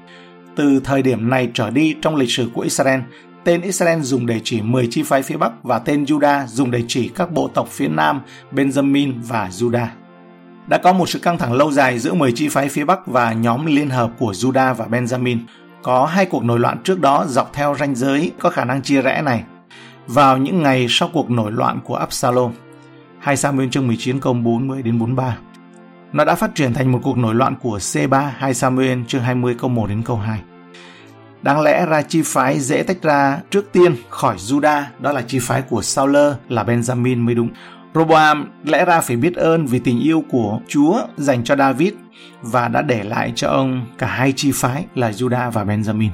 Từ 0.56 0.80
thời 0.84 1.02
điểm 1.02 1.30
này 1.30 1.50
trở 1.54 1.70
đi 1.70 1.96
trong 2.02 2.16
lịch 2.16 2.32
sử 2.32 2.50
của 2.54 2.62
Israel, 2.62 3.00
Tên 3.46 3.62
Israel 3.62 4.02
dùng 4.02 4.26
để 4.26 4.42
chỉ 4.44 4.62
10 4.62 4.88
chi 4.92 5.04
phái 5.04 5.22
phía 5.22 5.38
Bắc 5.38 5.64
và 5.64 5.80
tên 5.80 6.04
Judah 6.04 6.46
dùng 6.46 6.72
để 6.72 6.84
chỉ 6.88 7.10
các 7.16 7.32
bộ 7.32 7.48
tộc 7.48 7.68
phía 7.68 7.88
Nam, 7.88 8.22
Benjamin 8.52 9.14
và 9.28 9.50
Judah. 9.52 9.88
Đã 10.68 10.78
có 10.78 10.94
một 10.94 11.10
sự 11.10 11.20
căng 11.20 11.38
thẳng 11.38 11.54
lâu 11.54 11.72
dài 11.72 12.00
giữa 12.00 12.14
10 12.14 12.32
chi 12.32 12.48
phái 12.50 12.70
phía 12.70 12.86
Bắc 12.86 13.08
và 13.08 13.34
nhóm 13.34 13.66
liên 13.66 13.90
hợp 13.90 14.12
của 14.20 14.32
Judah 14.32 14.74
và 14.74 14.86
Benjamin. 14.86 15.38
Có 15.84 16.06
hai 16.06 16.26
cuộc 16.26 16.44
nổi 16.44 16.60
loạn 16.60 16.78
trước 16.84 17.00
đó 17.00 17.26
dọc 17.28 17.54
theo 17.54 17.76
ranh 17.80 17.96
giới 17.96 18.32
có 18.40 18.50
khả 18.50 18.66
năng 18.66 18.82
chia 18.82 19.02
rẽ 19.02 19.22
này. 19.22 19.44
Vào 20.08 20.38
những 20.38 20.64
ngày 20.64 20.86
sau 20.90 21.10
cuộc 21.14 21.30
nổi 21.30 21.52
loạn 21.52 21.80
của 21.84 21.96
Absalom, 21.96 22.52
2 23.20 23.38
Samuel 23.38 23.70
chương 23.70 23.88
19 23.88 24.20
câu 24.20 24.34
40 24.34 24.82
đến 24.82 25.00
43. 25.00 25.38
Nó 26.16 26.26
đã 26.26 26.36
phát 26.36 26.56
triển 26.56 26.74
thành 26.74 26.92
một 26.92 27.00
cuộc 27.04 27.18
nổi 27.18 27.36
loạn 27.36 27.56
của 27.62 27.78
C3 27.78 28.30
2 28.38 28.54
Samuel 28.54 29.00
chương 29.08 29.22
20 29.22 29.56
câu 29.60 29.70
1 29.70 29.88
đến 29.88 30.02
câu 30.06 30.18
2. 30.18 30.40
Đáng 31.42 31.62
lẽ 31.62 31.86
ra 31.86 32.02
chi 32.02 32.22
phái 32.26 32.60
dễ 32.60 32.84
tách 32.84 33.02
ra 33.02 33.40
trước 33.50 33.72
tiên 33.72 33.96
khỏi 34.10 34.36
Juda, 34.38 34.84
đó 35.00 35.12
là 35.12 35.22
chi 35.22 35.40
phái 35.42 35.62
của 35.62 35.82
Saul 35.82 36.18
là 36.50 36.64
Benjamin 36.64 37.18
mới 37.18 37.36
đúng. 37.36 37.50
Roboam 37.96 38.52
lẽ 38.64 38.86
ra 38.86 39.02
phải 39.02 39.16
biết 39.16 39.36
ơn 39.36 39.66
vì 39.66 39.80
tình 39.80 40.00
yêu 40.00 40.24
của 40.30 40.60
Chúa 40.68 41.02
dành 41.18 41.44
cho 41.44 41.56
David 41.56 41.94
và 42.42 42.68
đã 42.68 42.82
để 42.82 43.04
lại 43.04 43.34
cho 43.36 43.48
ông 43.50 43.86
cả 43.98 44.08
hai 44.08 44.34
chi 44.36 44.52
phái 44.54 44.86
là 44.96 45.12
Juda 45.12 45.52
và 45.52 45.64
Benjamin. 45.64 46.10